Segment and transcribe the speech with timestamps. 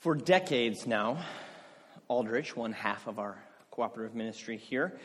[0.00, 1.24] For decades now,
[2.06, 3.36] Aldrich, one half of our
[3.72, 4.96] cooperative ministry here,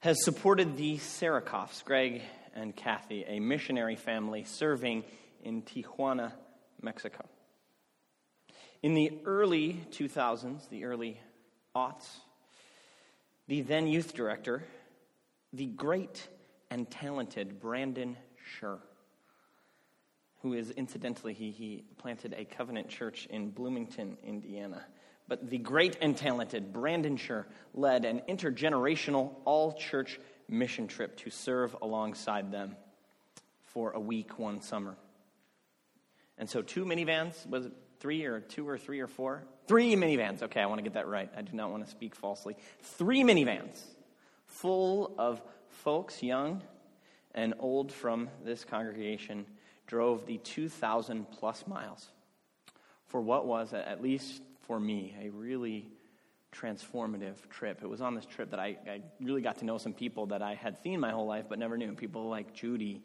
[0.00, 5.04] has supported the Sarakoffs, Greg and Kathy, a missionary family serving
[5.44, 6.32] in Tijuana,
[6.82, 7.24] Mexico.
[8.82, 11.20] In the early 2000s, the early
[11.76, 12.08] aughts,
[13.46, 14.64] the then youth director,
[15.52, 16.26] the great
[16.68, 18.16] and talented Brandon
[18.58, 18.80] Scher,
[20.46, 24.84] who is incidentally, he, he planted a covenant church in Bloomington, Indiana.
[25.26, 27.18] But the great and talented Brandon
[27.74, 32.76] led an intergenerational all church mission trip to serve alongside them
[33.64, 34.96] for a week one summer.
[36.38, 39.42] And so, two minivans, was it three or two or three or four?
[39.66, 40.42] Three minivans.
[40.44, 41.28] Okay, I want to get that right.
[41.36, 42.56] I do not want to speak falsely.
[42.82, 43.82] Three minivans
[44.46, 46.62] full of folks, young
[47.34, 49.44] and old from this congregation,
[49.86, 52.08] drove the 2,000 plus miles
[53.06, 55.88] for what was, at least for me, a really
[56.52, 57.80] transformative trip.
[57.82, 60.42] It was on this trip that I, I, really got to know some people that
[60.42, 61.92] I had seen my whole life but never knew.
[61.92, 63.02] People like Judy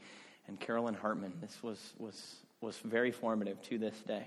[0.48, 1.34] and Carolyn Hartman.
[1.42, 4.26] This was, was, was very formative to this day.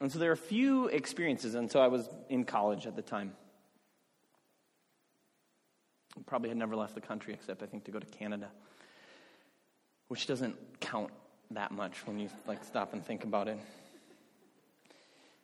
[0.00, 3.02] And so there are a few experiences, and so I was in college at the
[3.02, 3.32] time.
[6.24, 8.48] Probably had never left the country except I think to go to Canada,
[10.10, 11.12] which doesn't count
[11.52, 13.56] that much when you like stop and think about it.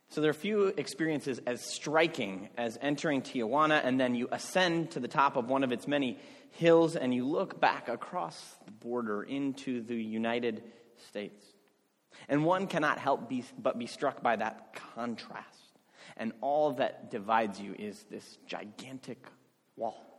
[0.08, 4.90] So there are a few experiences as striking as entering Tijuana and then you ascend
[4.90, 6.18] to the top of one of its many
[6.50, 10.64] hills and you look back across the border into the United
[11.10, 11.44] States.
[12.28, 15.78] And one cannot help be, but be struck by that contrast.
[16.16, 19.24] And all that divides you is this gigantic
[19.76, 20.15] wall.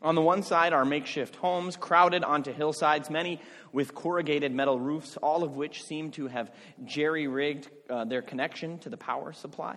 [0.00, 3.40] On the one side are makeshift homes crowded onto hillsides, many
[3.72, 6.52] with corrugated metal roofs, all of which seem to have
[6.84, 9.76] jerry rigged uh, their connection to the power supply.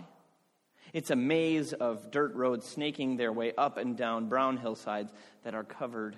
[0.93, 5.11] It's a maze of dirt roads snaking their way up and down brown hillsides
[5.43, 6.15] that are covered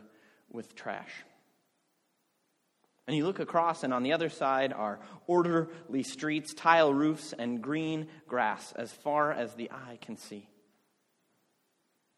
[0.52, 1.12] with trash.
[3.08, 7.62] And you look across, and on the other side are orderly streets, tile roofs, and
[7.62, 10.48] green grass as far as the eye can see.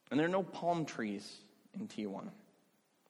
[0.10, 1.42] And there are no palm trees
[1.76, 2.32] in Tijuana.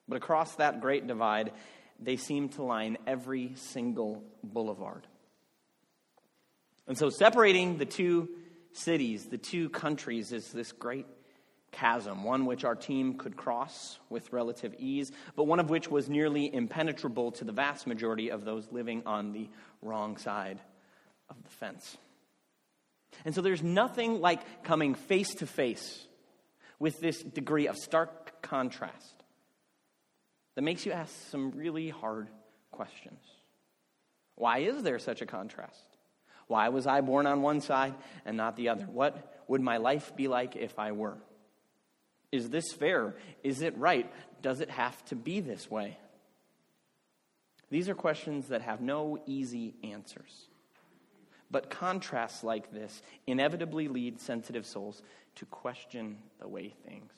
[0.08, 1.52] But across that great divide,
[2.00, 5.06] they seem to line every single boulevard.
[6.86, 8.28] And so, separating the two
[8.72, 11.06] cities, the two countries, is this great
[11.72, 16.08] chasm, one which our team could cross with relative ease, but one of which was
[16.08, 19.48] nearly impenetrable to the vast majority of those living on the
[19.82, 20.60] wrong side
[21.28, 21.96] of the fence.
[23.24, 26.06] And so, there's nothing like coming face to face
[26.78, 29.22] with this degree of stark contrast
[30.54, 32.28] that makes you ask some really hard
[32.72, 33.20] questions.
[34.34, 35.84] Why is there such a contrast?
[36.48, 38.84] Why was I born on one side and not the other?
[38.84, 41.18] What would my life be like if I were?
[42.32, 43.14] Is this fair?
[43.42, 44.10] Is it right?
[44.42, 45.98] Does it have to be this way?
[47.70, 50.48] These are questions that have no easy answers.
[51.50, 55.02] But contrasts like this inevitably lead sensitive souls
[55.36, 57.12] to question the way things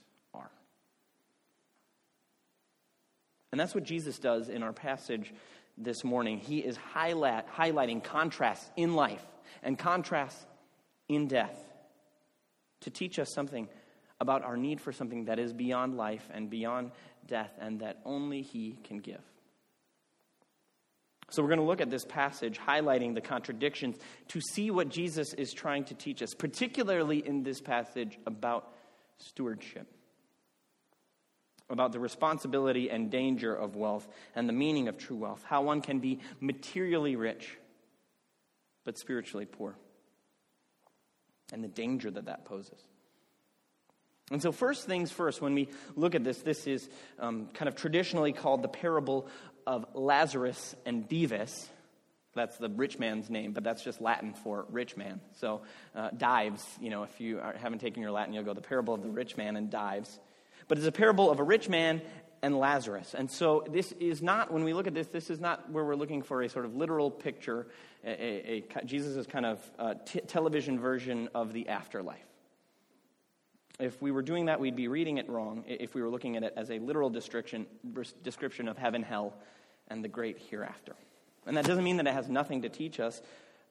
[3.50, 5.32] And that's what Jesus does in our passage
[5.76, 6.38] this morning.
[6.38, 9.24] He is highlight, highlighting contrasts in life
[9.62, 10.44] and contrasts
[11.08, 11.56] in death
[12.80, 13.68] to teach us something
[14.20, 16.90] about our need for something that is beyond life and beyond
[17.26, 19.22] death and that only He can give.
[21.30, 23.96] So, we're going to look at this passage highlighting the contradictions
[24.28, 28.72] to see what Jesus is trying to teach us, particularly in this passage about
[29.18, 29.86] stewardship
[31.70, 35.80] about the responsibility and danger of wealth and the meaning of true wealth, how one
[35.80, 37.58] can be materially rich
[38.84, 39.76] but spiritually poor,
[41.52, 42.80] and the danger that that poses.
[44.30, 47.76] And so, first things first, when we look at this, this is um, kind of
[47.76, 49.28] traditionally called the parable
[49.66, 51.68] of Lazarus and Dives.
[52.34, 55.20] That's the rich man's name, but that's just Latin for rich man.
[55.40, 55.62] So,
[55.94, 58.94] uh, Dives, you know, if you are, haven't taken your Latin, you'll go the parable
[58.94, 60.18] of the rich man and Dives
[60.68, 62.00] but it's a parable of a rich man
[62.42, 63.14] and Lazarus.
[63.14, 65.96] And so this is not, when we look at this, this is not where we're
[65.96, 67.66] looking for a sort of literal picture,
[68.04, 69.94] a, a, a Jesus' kind of uh,
[70.26, 72.18] television version of the afterlife.
[73.80, 76.42] If we were doing that, we'd be reading it wrong if we were looking at
[76.42, 77.66] it as a literal description,
[78.22, 79.34] description of heaven, hell,
[79.88, 80.94] and the great hereafter.
[81.46, 83.22] And that doesn't mean that it has nothing to teach us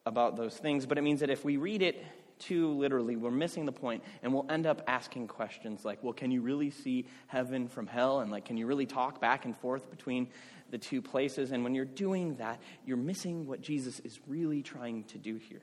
[0.06, 2.04] about those things, but it means that if we read it
[2.40, 6.32] too literally, we're missing the point, and we'll end up asking questions like, well, can
[6.32, 8.20] you really see heaven from hell?
[8.20, 10.30] And like, can you really talk back and forth between
[10.70, 11.52] the two places?
[11.52, 15.62] And when you're doing that, you're missing what Jesus is really trying to do here.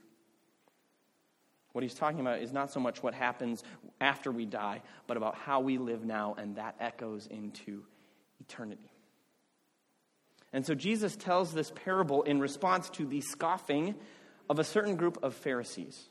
[1.72, 3.64] What he's talking about is not so much what happens
[4.00, 7.82] after we die, but about how we live now, and that echoes into
[8.40, 8.90] eternity.
[10.52, 13.96] And so Jesus tells this parable in response to the scoffing
[14.48, 16.08] of a certain group of Pharisees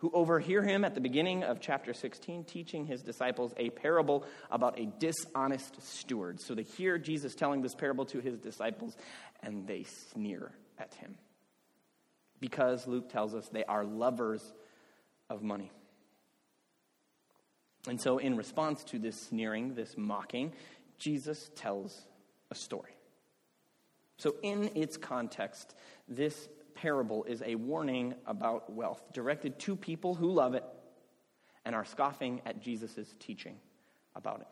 [0.00, 4.78] who overhear him at the beginning of chapter 16 teaching his disciples a parable about
[4.78, 6.40] a dishonest steward.
[6.40, 8.96] So they hear Jesus telling this parable to his disciples
[9.42, 11.16] and they sneer at him.
[12.40, 14.42] Because Luke tells us they are lovers
[15.28, 15.70] of money.
[17.86, 20.52] And so, in response to this sneering, this mocking,
[20.98, 21.98] Jesus tells
[22.50, 22.94] a story.
[24.18, 25.74] So, in its context,
[26.06, 26.48] this
[26.80, 30.64] parable is a warning about wealth directed to people who love it
[31.66, 33.56] and are scoffing at Jesus' teaching
[34.16, 34.46] about it.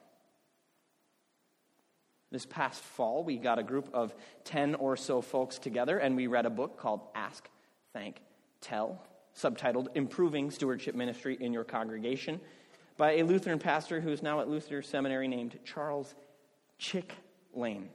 [2.30, 4.14] This past fall, we got a group of
[4.44, 7.48] 10 or so folks together and we read a book called Ask,
[7.94, 8.20] Thank,
[8.60, 9.02] Tell,
[9.34, 12.40] subtitled Improving Stewardship Ministry in Your Congregation,
[12.98, 16.14] by a Lutheran pastor who is now at Luther Seminary named Charles
[16.76, 17.14] Chick
[17.54, 17.88] Lane.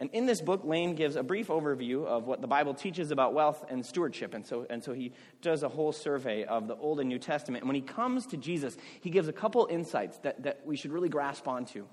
[0.00, 3.34] And in this book, Lane gives a brief overview of what the Bible teaches about
[3.34, 4.32] wealth and stewardship.
[4.32, 5.12] And so, and so he
[5.42, 7.62] does a whole survey of the Old and New Testament.
[7.62, 10.92] And when he comes to Jesus, he gives a couple insights that, that we should
[10.92, 11.84] really grasp onto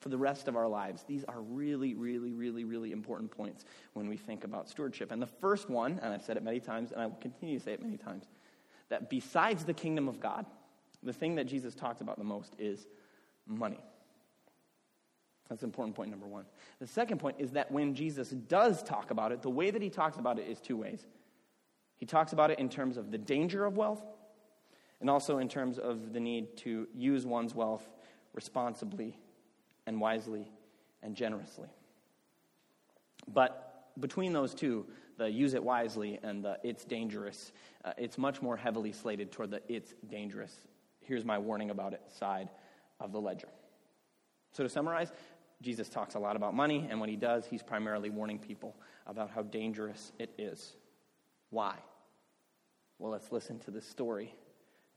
[0.00, 1.04] for the rest of our lives.
[1.04, 5.12] These are really, really, really, really important points when we think about stewardship.
[5.12, 7.64] And the first one, and I've said it many times, and I will continue to
[7.64, 8.24] say it many times,
[8.88, 10.46] that besides the kingdom of God,
[11.02, 12.86] the thing that Jesus talks about the most is
[13.46, 13.78] money.
[15.48, 16.46] That's important point number one.
[16.80, 19.90] The second point is that when Jesus does talk about it, the way that he
[19.90, 21.06] talks about it is two ways.
[21.96, 24.02] He talks about it in terms of the danger of wealth,
[25.00, 27.86] and also in terms of the need to use one's wealth
[28.32, 29.18] responsibly
[29.86, 30.50] and wisely
[31.02, 31.68] and generously.
[33.28, 34.86] But between those two,
[35.18, 37.52] the use it wisely and the it's dangerous,
[37.84, 40.52] uh, it's much more heavily slated toward the it's dangerous.
[41.00, 42.48] Here's my warning about it side
[42.98, 43.48] of the ledger.
[44.52, 45.12] So, to summarize,
[45.64, 48.76] Jesus talks a lot about money, and when he does, he's primarily warning people
[49.06, 50.74] about how dangerous it is.
[51.48, 51.74] Why?
[52.98, 54.34] Well, let's listen to this story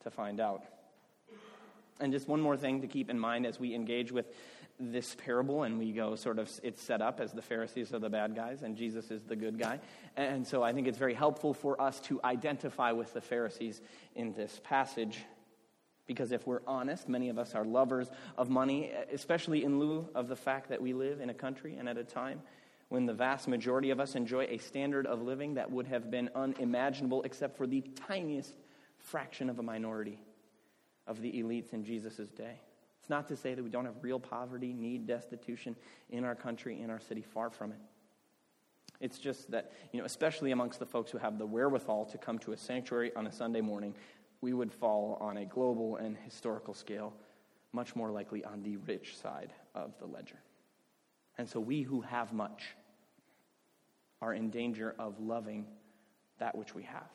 [0.03, 0.63] to find out.
[1.99, 4.27] And just one more thing to keep in mind as we engage with
[4.79, 8.09] this parable and we go sort of, it's set up as the Pharisees are the
[8.09, 9.79] bad guys and Jesus is the good guy.
[10.15, 13.81] And so I think it's very helpful for us to identify with the Pharisees
[14.15, 15.17] in this passage
[16.07, 20.29] because if we're honest, many of us are lovers of money, especially in lieu of
[20.29, 22.41] the fact that we live in a country and at a time
[22.89, 26.29] when the vast majority of us enjoy a standard of living that would have been
[26.35, 28.55] unimaginable except for the tiniest
[28.97, 30.19] fraction of a minority
[31.05, 32.61] of the elites in Jesus' day.
[32.99, 35.75] It's not to say that we don't have real poverty, need, destitution
[36.09, 37.77] in our country, in our city, far from it.
[38.99, 42.39] It's just that, you know, especially amongst the folks who have the wherewithal to come
[42.39, 43.93] to a sanctuary on a Sunday morning,
[44.41, 47.13] we would fall on a global and historical scale
[47.73, 50.39] much more likely on the rich side of the ledger.
[51.37, 52.63] And so we who have much
[54.21, 55.65] are in danger of loving
[56.39, 57.09] that which we have.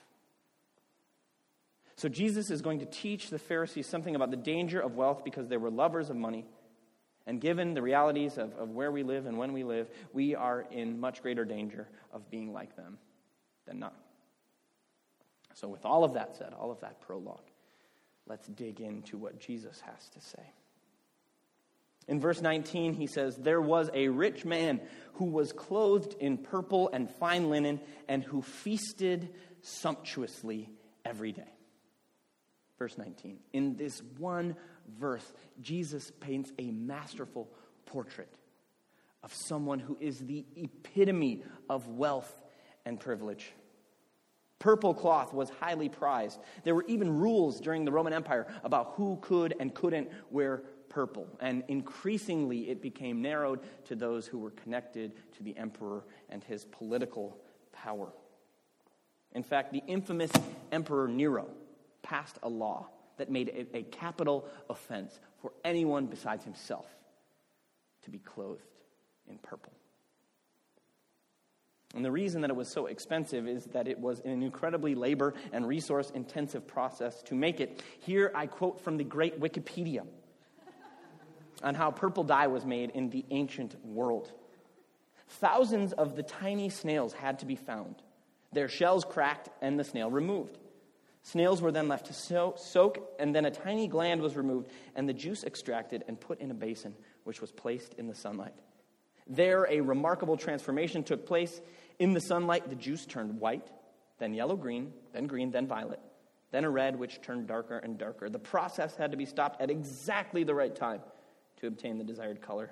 [1.96, 5.48] So Jesus is going to teach the Pharisees something about the danger of wealth because
[5.48, 6.46] they were lovers of money.
[7.26, 10.66] And given the realities of, of where we live and when we live, we are
[10.70, 12.98] in much greater danger of being like them
[13.66, 13.94] than not.
[15.54, 17.48] So, with all of that said, all of that prologue,
[18.26, 20.42] let's dig into what Jesus has to say.
[22.08, 24.80] In verse 19, he says, There was a rich man
[25.14, 29.30] who was clothed in purple and fine linen and who feasted
[29.62, 30.68] sumptuously
[31.04, 31.48] every day.
[32.78, 33.38] Verse 19.
[33.52, 34.56] In this one
[34.98, 35.24] verse,
[35.60, 37.48] Jesus paints a masterful
[37.86, 38.32] portrait
[39.22, 42.36] of someone who is the epitome of wealth
[42.84, 43.52] and privilege.
[44.62, 46.38] Purple cloth was highly prized.
[46.62, 51.26] There were even rules during the Roman Empire about who could and couldn't wear purple.
[51.40, 56.64] And increasingly, it became narrowed to those who were connected to the emperor and his
[56.66, 57.38] political
[57.72, 58.12] power.
[59.32, 60.30] In fact, the infamous
[60.70, 61.48] Emperor Nero
[62.04, 66.86] passed a law that made it a capital offense for anyone besides himself
[68.04, 68.62] to be clothed
[69.28, 69.72] in purple.
[71.94, 75.34] And the reason that it was so expensive is that it was an incredibly labor
[75.52, 77.82] and resource intensive process to make it.
[78.00, 80.06] Here I quote from the great Wikipedia
[81.62, 84.32] on how purple dye was made in the ancient world.
[85.28, 87.96] Thousands of the tiny snails had to be found,
[88.52, 90.58] their shells cracked, and the snail removed.
[91.22, 95.08] Snails were then left to so- soak, and then a tiny gland was removed, and
[95.08, 96.94] the juice extracted and put in a basin,
[97.24, 98.54] which was placed in the sunlight.
[99.28, 101.60] There, a remarkable transformation took place,
[101.98, 103.68] in the sunlight, the juice turned white,
[104.18, 106.00] then yellow green, then green, then violet,
[106.50, 108.28] then a red which turned darker and darker.
[108.28, 111.00] The process had to be stopped at exactly the right time
[111.56, 112.70] to obtain the desired color,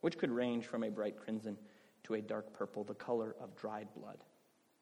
[0.00, 1.56] which could range from a bright crimson
[2.04, 4.18] to a dark purple, the color of dried blood.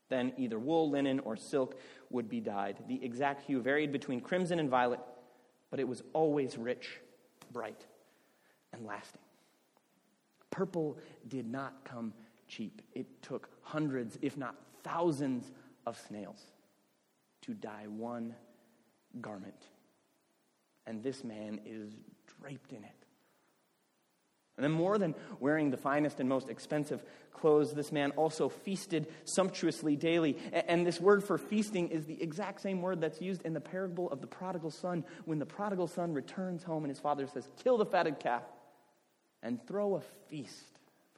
[0.08, 1.78] Then either wool, linen, or silk
[2.10, 2.78] would be dyed.
[2.88, 5.00] The exact hue varied between crimson and violet,
[5.70, 6.98] but it was always rich,
[7.52, 7.86] bright,
[8.72, 9.20] and lasting.
[10.50, 12.12] Purple did not come
[12.50, 12.82] cheap.
[12.92, 15.50] It took hundreds, if not thousands,
[15.86, 16.40] of snails
[17.42, 18.34] to dye one
[19.20, 19.66] garment.
[20.86, 21.90] And this man is
[22.40, 23.00] draped in it.
[24.56, 27.02] And then, more than wearing the finest and most expensive
[27.32, 30.36] clothes, this man also feasted sumptuously daily.
[30.52, 34.10] And this word for feasting is the exact same word that's used in the parable
[34.10, 37.78] of the prodigal son when the prodigal son returns home and his father says, Kill
[37.78, 38.42] the fatted calf
[39.42, 40.69] and throw a feast.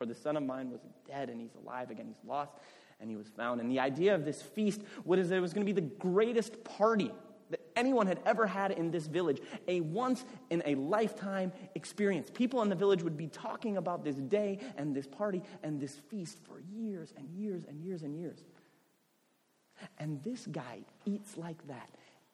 [0.02, 2.08] For the son of mine was dead and he's alive again.
[2.08, 2.50] He's lost
[2.98, 3.60] and he was found.
[3.60, 6.64] And the idea of this feast was that it was going to be the greatest
[6.64, 7.12] party
[7.50, 12.30] that anyone had ever had in this village, a once in a lifetime experience.
[12.34, 15.94] People in the village would be talking about this day and this party and this
[16.10, 18.42] feast for years and years and years and years.
[19.98, 21.90] And this guy eats like that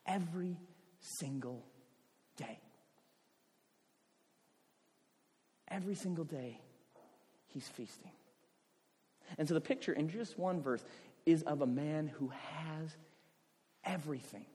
[0.07, 0.57] every
[1.01, 1.67] single
[2.39, 2.61] day.
[5.71, 6.63] Every single day,
[7.53, 8.13] he's feasting.
[9.37, 10.85] And so the picture in just one verse
[11.27, 12.97] is of a man who has
[13.85, 14.47] everything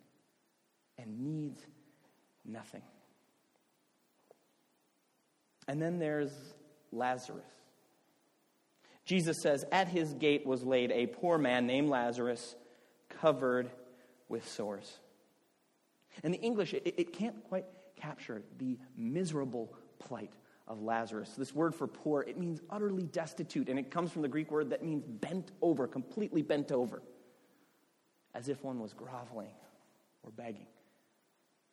[0.97, 1.61] and needs
[2.45, 2.81] nothing.
[5.67, 6.31] And then there's
[6.91, 7.45] Lazarus.
[9.05, 12.55] Jesus says, At his gate was laid a poor man named Lazarus,
[13.09, 13.69] covered
[14.29, 14.99] with sores.
[16.23, 20.33] And the English, it, it can't quite capture the miserable plight
[20.67, 21.33] of Lazarus.
[21.37, 24.69] This word for poor, it means utterly destitute, and it comes from the Greek word
[24.69, 27.01] that means bent over, completely bent over,
[28.33, 29.53] as if one was groveling
[30.23, 30.67] or begging.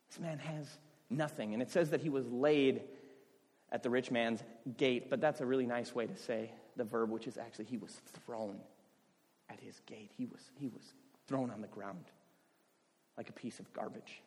[0.08, 0.66] This man has
[1.08, 2.82] nothing, and it says that he was laid
[3.72, 4.42] at the rich man's
[4.76, 7.76] gate, but that's a really nice way to say the verb, which is actually he
[7.76, 8.56] was thrown
[9.48, 10.10] at his gate.
[10.16, 10.94] He was, he was
[11.28, 12.04] thrown on the ground
[13.16, 14.22] like a piece of garbage.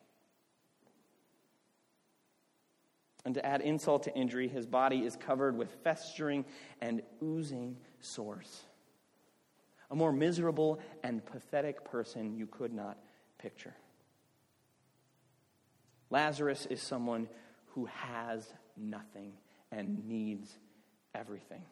[3.24, 6.44] And to add insult to injury, his body is covered with festering
[6.80, 8.64] and oozing sores.
[9.90, 12.98] A more miserable and pathetic person you could not
[13.38, 13.74] picture.
[16.10, 17.28] Lazarus is someone
[17.68, 19.32] who has nothing
[19.72, 20.58] and needs
[21.14, 21.62] everything.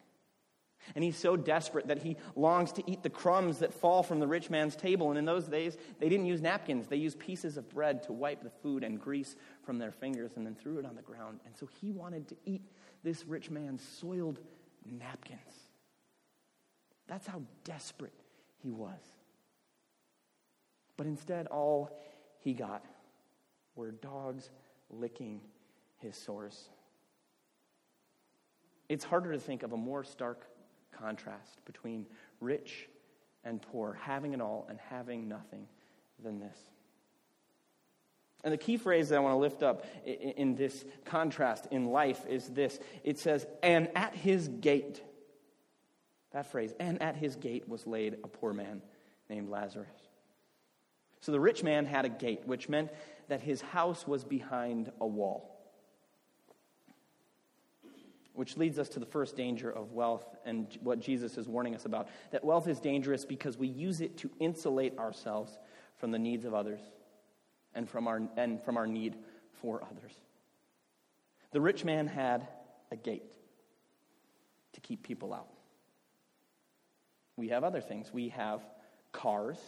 [0.94, 4.26] And he's so desperate that he longs to eat the crumbs that fall from the
[4.26, 5.10] rich man's table.
[5.10, 6.88] And in those days, they didn't use napkins.
[6.88, 10.44] They used pieces of bread to wipe the food and grease from their fingers and
[10.44, 11.40] then threw it on the ground.
[11.46, 12.62] And so he wanted to eat
[13.02, 14.40] this rich man's soiled
[14.84, 15.40] napkins.
[17.06, 18.12] That's how desperate
[18.62, 19.00] he was.
[20.96, 21.98] But instead, all
[22.38, 22.84] he got
[23.74, 24.50] were dogs
[24.90, 25.40] licking
[25.98, 26.68] his sores.
[28.88, 30.46] It's harder to think of a more stark
[30.92, 32.06] contrast between
[32.40, 32.88] rich
[33.44, 35.66] and poor, having it all and having nothing,
[36.22, 36.56] than this.
[38.44, 42.26] And the key phrase that I want to lift up in this contrast in life
[42.26, 45.00] is this it says, and at his gate.
[46.32, 48.82] That phrase, and at his gate was laid a poor man
[49.28, 49.88] named Lazarus.
[51.20, 52.90] So the rich man had a gate, which meant
[53.28, 55.51] that his house was behind a wall.
[58.34, 61.84] Which leads us to the first danger of wealth and what Jesus is warning us
[61.84, 62.08] about.
[62.30, 65.58] That wealth is dangerous because we use it to insulate ourselves
[65.98, 66.80] from the needs of others
[67.74, 69.16] and from our, and from our need
[69.60, 70.12] for others.
[71.52, 72.48] The rich man had
[72.90, 73.24] a gate
[74.72, 75.48] to keep people out.
[77.36, 78.12] We have other things.
[78.12, 78.60] We have
[79.12, 79.58] cars,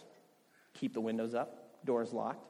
[0.73, 2.47] keep the windows up, doors locked.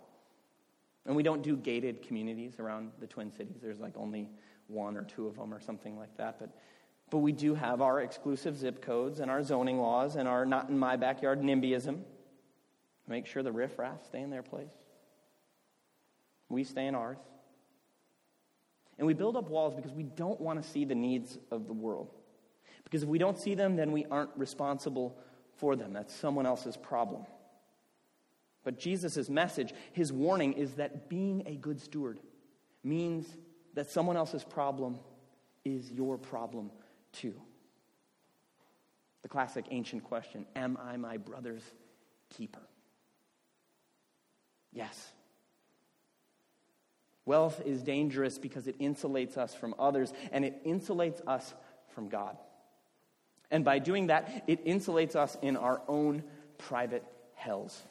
[1.05, 3.57] And we don't do gated communities around the Twin Cities.
[3.61, 4.29] There's like only
[4.67, 6.39] one or two of them or something like that.
[6.39, 6.49] But,
[7.09, 10.69] but we do have our exclusive zip codes and our zoning laws and our not
[10.69, 11.99] in my backyard NIMBYism.
[13.07, 14.73] Make sure the riffraff stay in their place.
[16.49, 17.17] We stay in ours.
[18.97, 21.73] And we build up walls because we don't want to see the needs of the
[21.73, 22.11] world.
[22.83, 25.17] Because if we don't see them, then we aren't responsible
[25.57, 25.93] for them.
[25.93, 27.25] That's someone else's problem.
[28.63, 32.19] But Jesus' message, his warning, is that being a good steward
[32.83, 33.27] means
[33.75, 34.99] that someone else's problem
[35.63, 36.71] is your problem
[37.11, 37.33] too.
[39.21, 41.63] The classic ancient question Am I my brother's
[42.29, 42.61] keeper?
[44.71, 45.11] Yes.
[47.25, 51.55] Wealth is dangerous because it insulates us from others and it insulates us
[51.95, 52.37] from God.
[53.49, 56.23] And by doing that, it insulates us in our own
[56.57, 57.03] private
[57.33, 57.81] hells.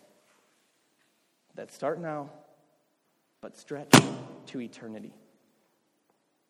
[1.56, 2.30] that start now
[3.40, 3.92] but stretch
[4.46, 5.12] to eternity.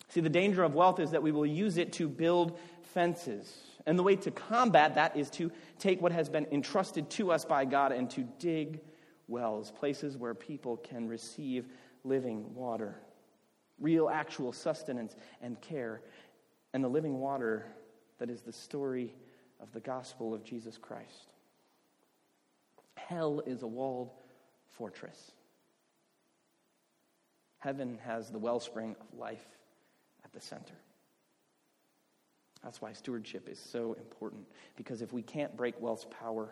[0.09, 3.53] See, the danger of wealth is that we will use it to build fences.
[3.87, 7.45] And the way to combat that is to take what has been entrusted to us
[7.45, 8.81] by God and to dig
[9.29, 11.67] wells, places where people can receive
[12.05, 13.01] living water,
[13.79, 16.03] real, actual sustenance and care,
[16.73, 17.67] and the living water
[18.19, 19.15] that is the story
[19.61, 21.33] of the gospel of Jesus Christ.
[22.97, 24.11] Hell is a walled
[24.71, 25.33] fortress.
[27.59, 29.47] Heaven has the wellspring of life
[30.35, 30.75] the center.
[32.63, 34.47] That's why stewardship is so important.
[34.77, 36.49] Because if we can't break wealth's power,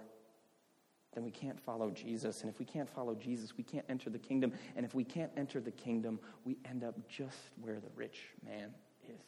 [1.15, 2.43] then we can't follow Jesus.
[2.43, 4.53] And if we can't follow Jesus, we can't enter the kingdom.
[4.77, 8.75] And if we can't enter the kingdom, we end up just where the rich man
[9.09, 9.25] is.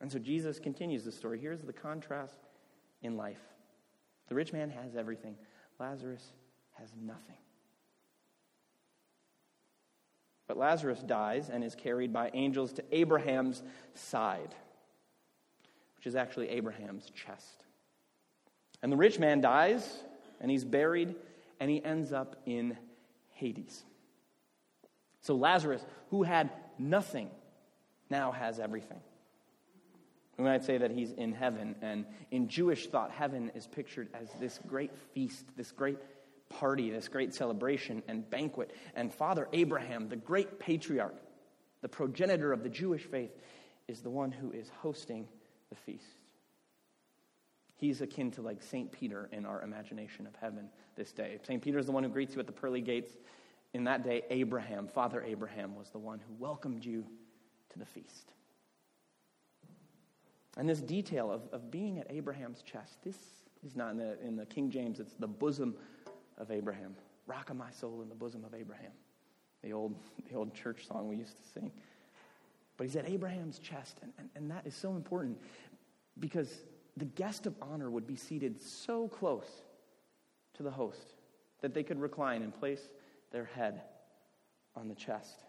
[0.00, 1.38] And so Jesus continues the story.
[1.38, 2.38] Here's the contrast
[3.02, 3.40] in life
[4.28, 5.36] the rich man has everything,
[5.78, 6.32] Lazarus
[6.78, 7.38] has nothing.
[10.48, 13.62] But Lazarus dies and is carried by angels to Abraham's
[13.94, 14.54] side,
[15.96, 17.64] which is actually Abraham's chest.
[18.82, 20.02] And the rich man dies
[20.40, 21.14] and he's buried
[21.60, 22.76] and he ends up in
[23.32, 23.84] Hades.
[25.20, 27.28] So Lazarus, who had nothing,
[28.08, 29.00] now has everything.
[30.38, 34.28] We might say that he's in heaven, and in Jewish thought, heaven is pictured as
[34.38, 35.98] this great feast, this great
[36.48, 38.72] party, this great celebration and banquet.
[38.94, 41.16] And Father Abraham, the great patriarch,
[41.82, 43.30] the progenitor of the Jewish faith,
[43.86, 45.26] is the one who is hosting
[45.70, 46.18] the feast.
[47.76, 48.90] He's akin to like St.
[48.90, 51.38] Peter in our imagination of heaven this day.
[51.46, 51.62] St.
[51.62, 53.12] Peter is the one who greets you at the pearly gates.
[53.72, 57.04] In that day, Abraham, Father Abraham, was the one who welcomed you
[57.70, 58.32] to the feast.
[60.56, 63.16] And this detail of, of being at Abraham's chest, this
[63.64, 65.76] is not in the, in the King James, it's the bosom
[66.38, 66.94] of Abraham.
[67.26, 68.92] Rock of my soul in the bosom of Abraham.
[69.62, 69.94] The old,
[70.30, 71.70] the old church song we used to sing.
[72.76, 75.38] But he's at Abraham's chest, and, and, and that is so important
[76.20, 76.48] because
[76.96, 79.48] the guest of honor would be seated so close
[80.54, 81.14] to the host
[81.60, 82.82] that they could recline and place
[83.32, 83.82] their head
[84.76, 85.40] on the chest.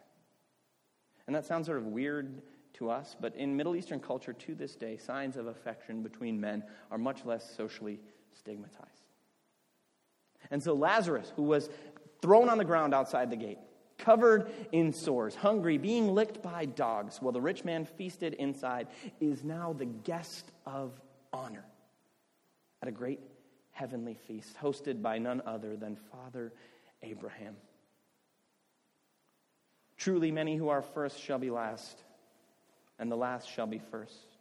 [1.28, 2.42] And that sounds sort of weird
[2.74, 6.64] to us, but in Middle Eastern culture to this day, signs of affection between men
[6.92, 8.00] are much less socially
[8.34, 9.09] stigmatized.
[10.52, 11.70] And so Lazarus, who was
[12.22, 13.60] thrown on the ground outside the gate,
[13.98, 18.88] covered in sores, hungry, being licked by dogs, while the rich man feasted inside,
[19.20, 20.92] is now the guest of
[21.32, 21.66] honor
[22.82, 23.20] at a great
[23.72, 26.54] heavenly feast hosted by none other than Father
[27.04, 27.56] Abraham.
[29.98, 32.04] Truly, many who are first shall be last,
[32.98, 34.38] and the last shall be first.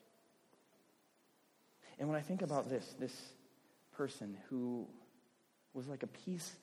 [1.99, 3.15] And when I think about this, this
[3.97, 4.87] person who
[5.79, 6.57] was like a piece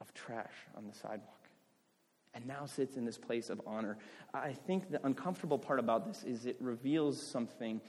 [0.00, 1.48] of trash on the sidewalk
[2.34, 3.96] and now sits in this place of honor.
[4.34, 7.80] I think the uncomfortable part about this is it reveals something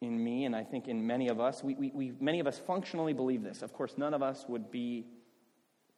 [0.00, 1.64] in me, and I think in many of us.
[1.64, 3.60] We, we, we, many of us functionally believe this.
[3.62, 5.04] Of course, none of us would be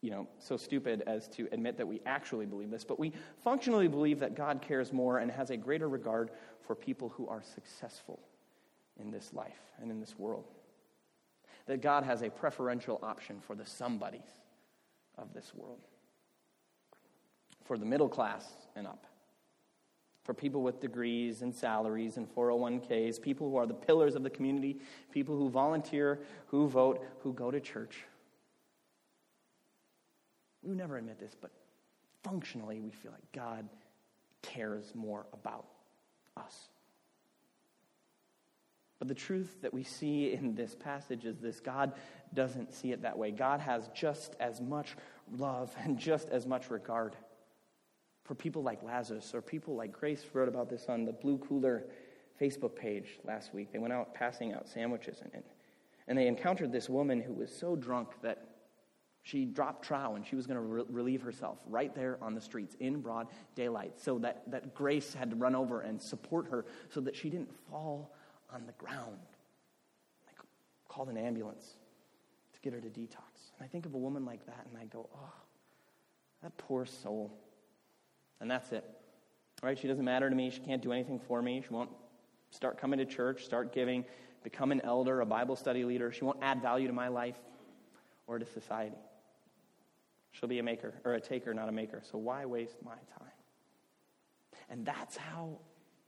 [0.01, 3.13] you know, so stupid as to admit that we actually believe this, but we
[3.45, 6.31] functionally believe that God cares more and has a greater regard
[6.63, 8.19] for people who are successful
[8.99, 10.47] in this life and in this world
[11.71, 14.41] that God has a preferential option for the somebodies
[15.17, 15.79] of this world,
[17.65, 19.07] for the middle class and up,
[20.25, 24.31] for people with degrees and salaries and 401ks, people who are the pillars of the
[24.31, 24.81] community,
[25.13, 28.03] people who volunteer, who vote, who go to church.
[30.65, 31.53] We never admit this, but
[32.25, 33.69] functionally, we feel like God
[34.43, 35.67] cares more about
[36.37, 36.69] us.
[39.01, 41.95] But the truth that we see in this passage is this God
[42.35, 43.31] doesn't see it that way.
[43.31, 44.95] God has just as much
[45.39, 47.17] love and just as much regard
[48.25, 51.87] for people like Lazarus or people like Grace wrote about this on the Blue Cooler
[52.39, 53.73] Facebook page last week.
[53.73, 55.43] They went out passing out sandwiches and,
[56.07, 58.49] and they encountered this woman who was so drunk that
[59.23, 62.41] she dropped trow and she was going to re- relieve herself right there on the
[62.41, 66.67] streets in broad daylight so that, that Grace had to run over and support her
[66.91, 68.13] so that she didn't fall
[68.53, 69.19] on the ground.
[70.29, 70.33] I
[70.89, 71.75] called an ambulance
[72.53, 73.53] to get her to detox.
[73.59, 75.33] And I think of a woman like that and I go, oh,
[76.43, 77.33] that poor soul.
[78.41, 78.85] And that's it.
[79.63, 79.79] Right?
[79.79, 80.51] She doesn't matter to me.
[80.51, 81.63] She can't do anything for me.
[81.67, 81.91] She won't
[82.51, 84.05] start coming to church, start giving,
[84.43, 86.11] become an elder, a Bible study leader.
[86.11, 87.39] She won't add value to my life
[88.27, 88.97] or to society.
[90.33, 92.03] She'll be a maker or a taker, not a maker.
[92.11, 93.29] So why waste my time?
[94.71, 95.59] And that's how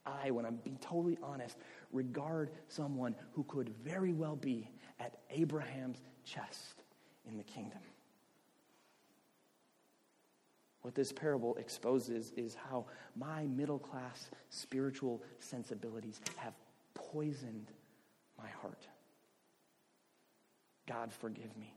[0.05, 1.57] I, when I'm being totally honest,
[1.93, 6.83] regard someone who could very well be at Abraham's chest
[7.29, 7.81] in the kingdom.
[10.83, 12.85] what this parable exposes is how
[13.17, 16.55] my middle class spiritual sensibilities have
[16.95, 17.71] poisoned
[18.37, 18.87] my heart.
[20.87, 21.73] God, forgive me.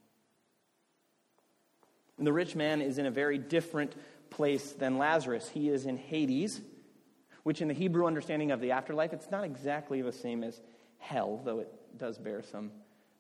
[2.17, 3.93] And the rich man is in a very different
[4.31, 5.49] place than Lazarus.
[5.49, 6.61] He is in Hades,
[7.45, 10.61] which, in the Hebrew understanding of the afterlife, it's not exactly the same as
[10.97, 12.71] hell, though it does bear some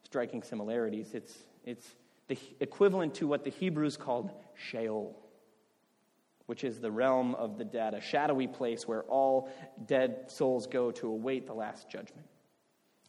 [0.03, 1.13] striking similarities.
[1.13, 1.95] It's, it's
[2.27, 5.15] the equivalent to what the Hebrews called Sheol
[6.45, 9.49] which is the realm of the dead, a shadowy place where all
[9.87, 12.27] dead souls go to await the last judgment.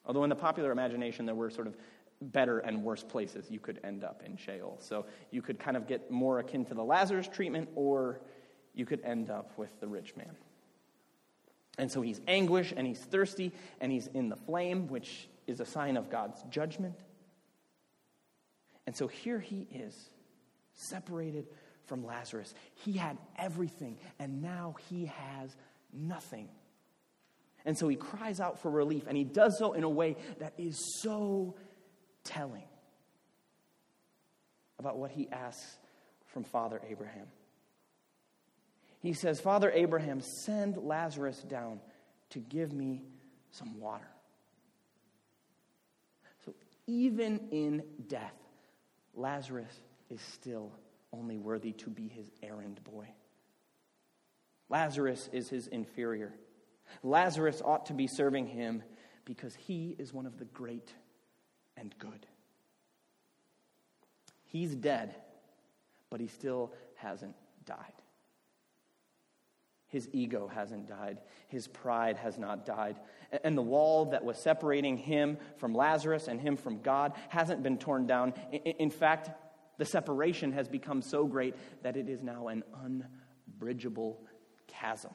[0.07, 1.77] Although in the popular imagination, there were sort of
[2.23, 4.79] better and worse places you could end up in Sheol.
[4.81, 8.21] So you could kind of get more akin to the Lazarus treatment, or
[8.75, 10.35] you could end up with the rich man.
[11.79, 15.67] And so he's anguish and he's thirsty and he's in the flame, which is a
[15.67, 16.95] sign of God's judgment.
[18.87, 19.95] And so here he is,
[20.73, 21.47] separated
[21.87, 22.55] from Lazarus.
[22.85, 25.55] He had everything, and now he has
[25.93, 26.49] nothing.
[27.65, 30.55] And so he cries out for relief, and he does so in a way that
[30.57, 31.57] is so
[32.25, 32.67] telling
[34.79, 35.79] about what he asks
[36.27, 37.27] from Father Abraham.
[39.01, 41.81] He says, Father Abraham, send Lazarus down
[42.31, 43.03] to give me
[43.51, 44.09] some water.
[46.45, 46.55] So
[46.87, 48.35] even in death,
[49.15, 49.81] Lazarus
[50.11, 50.73] is still
[51.13, 53.09] only worthy to be his errand boy.
[54.69, 56.33] Lazarus is his inferior.
[57.03, 58.83] Lazarus ought to be serving him
[59.25, 60.93] because he is one of the great
[61.77, 62.27] and good.
[64.45, 65.15] He's dead,
[66.11, 67.93] but he still hasn't died.
[69.97, 71.17] His ego hasn't died.
[71.49, 72.97] His pride has not died.
[73.43, 77.79] And the wall that was separating him from Lazarus and him from God hasn't been
[77.79, 78.35] torn down.
[78.53, 79.31] In fact,
[79.79, 84.21] the separation has become so great that it is now an unbridgeable
[84.67, 85.13] chasm.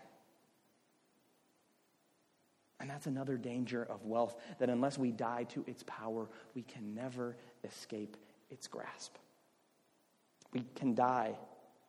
[2.80, 6.96] And that's another danger of wealth that unless we die to its power, we can
[6.96, 8.18] never escape
[8.50, 9.14] its grasp.
[10.54, 11.38] We can die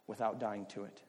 [0.07, 1.03] without dying to it.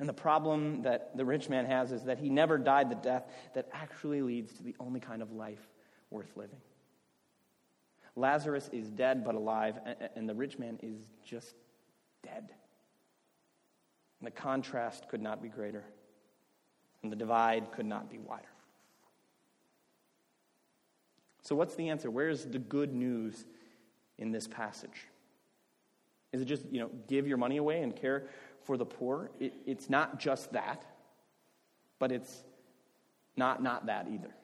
[0.00, 3.24] And the problem that the rich man has is that he never died the death
[3.54, 5.68] that actually leads to the only kind of life
[6.08, 6.58] worth living.
[8.16, 9.78] Lazarus is dead but alive,
[10.16, 11.54] and the rich man is just
[12.24, 12.48] dead.
[14.18, 15.84] And the contrast could not be greater,
[17.02, 18.44] and the divide could not be wider.
[21.42, 22.10] So, what's the answer?
[22.10, 23.44] Where's the good news
[24.18, 25.08] in this passage?
[26.32, 28.28] Is it just, you know, give your money away and care
[28.64, 29.30] for the poor?
[29.38, 30.84] It, it's not just that,
[31.98, 32.44] but it's
[33.36, 34.34] not not that either.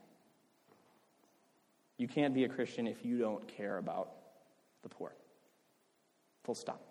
[1.99, 4.11] You can't be a Christian if you don't care about
[4.83, 5.15] the poor.
[6.45, 6.83] Full stop.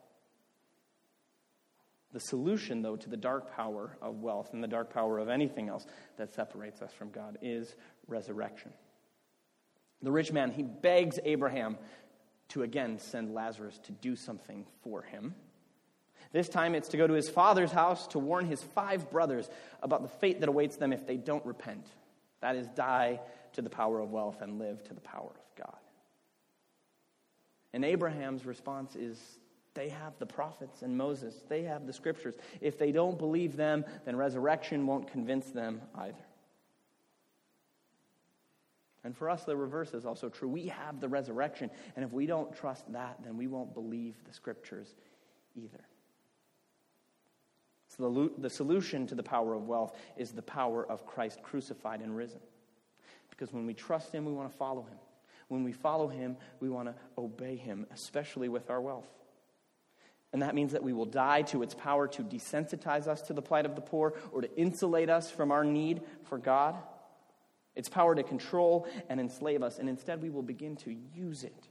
[2.12, 5.68] The solution, though, to the dark power of wealth and the dark power of anything
[5.68, 5.86] else
[6.18, 7.76] that separates us from God is
[8.08, 8.72] resurrection.
[10.02, 11.78] The rich man, he begs Abraham
[12.50, 15.36] to again send Lazarus to do something for him.
[16.32, 19.50] This time it's to go to his father's house to warn his five brothers
[19.82, 21.88] about the fate that awaits them if they don't repent.
[22.42, 23.20] That is, die
[23.54, 25.78] to the power of wealth and live to the power of God.
[27.74, 29.20] And Abraham's response is
[29.74, 32.36] they have the prophets and Moses, they have the scriptures.
[32.62, 36.26] If they don't believe them, then resurrection won't convince them either.
[39.04, 40.50] And for us, the reverse is also true.
[40.50, 44.34] We have the resurrection, and if we don't trust that, then we won't believe the
[44.34, 44.96] scriptures
[45.56, 45.84] either.
[47.98, 52.42] The solution to the power of wealth is the power of Christ crucified and risen.
[53.30, 54.98] Because when we trust Him, we want to follow Him.
[55.48, 59.08] When we follow Him, we want to obey Him, especially with our wealth.
[60.34, 63.42] And that means that we will die to its power to desensitize us to the
[63.42, 66.76] plight of the poor or to insulate us from our need for God,
[67.76, 69.80] its power to control and enslave us.
[69.80, 71.70] And instead, we will begin to use it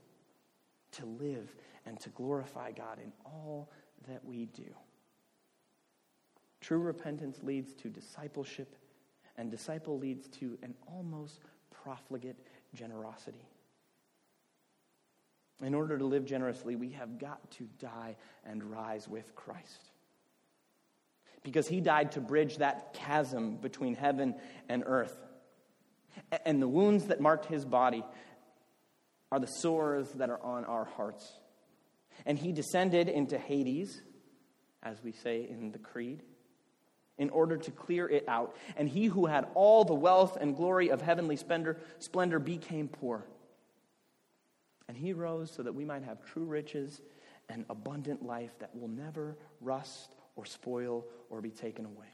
[0.93, 1.53] to live
[1.85, 3.69] and to glorify God in all
[4.07, 4.73] that we do.
[6.65, 8.75] True repentance leads to discipleship,
[9.37, 12.39] and disciple leads to an almost profligate
[12.73, 13.47] generosity.
[15.61, 18.15] In order to live generously, we have got to die
[18.47, 19.91] and rise with Christ.
[21.43, 24.33] Because he died to bridge that chasm between heaven
[24.67, 25.15] and earth.
[26.47, 28.03] And the wounds that marked his body
[29.31, 31.31] are the sores that are on our hearts.
[32.25, 34.01] And he descended into Hades,
[34.81, 36.23] as we say in the Creed
[37.17, 38.55] in order to clear it out.
[38.75, 43.25] And he who had all the wealth and glory of heavenly splendor, became poor.
[44.87, 47.01] And he rose so that we might have true riches
[47.49, 52.07] and abundant life that will never rust or spoil or be taken away.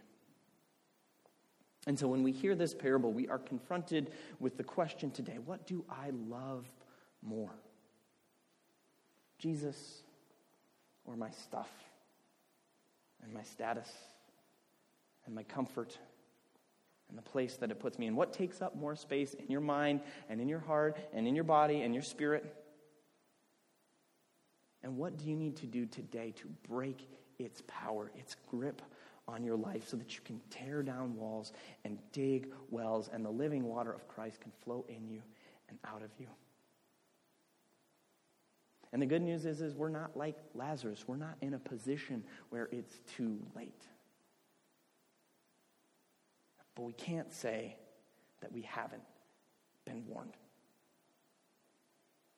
[1.88, 5.66] And so when we hear this parable, we are confronted with the question today what
[5.66, 6.68] do I love
[7.24, 7.56] more?
[9.40, 10.04] Jesus
[11.06, 11.72] or my stuff
[13.24, 13.90] and my status
[15.26, 15.98] and my comfort
[17.10, 18.16] and the place that it puts me in?
[18.16, 21.44] What takes up more space in your mind and in your heart and in your
[21.44, 22.56] body and your spirit?
[24.84, 27.08] And what do you need to do today to break
[27.38, 28.82] its power, its grip
[29.28, 31.54] on your life so that you can tear down walls
[31.86, 35.22] and dig wells and the living water of Christ can flow in you
[35.70, 36.28] and out of you?
[38.94, 41.06] And the good news is, is we're not like Lazarus.
[41.08, 43.88] We're not in a position where it's too late.
[46.82, 47.76] But we can't say
[48.42, 49.04] that we haven't
[49.86, 50.34] been warned.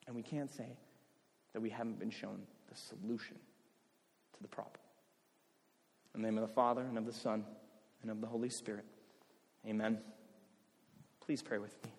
[0.06, 0.76] And we can't say
[1.54, 3.38] that we haven't been shown the solution
[4.36, 4.82] to the problem.
[6.14, 7.46] In the name of the Father, and of the Son,
[8.02, 8.84] and of the Holy Spirit.
[9.66, 9.98] Amen.
[11.24, 11.90] Please pray with me.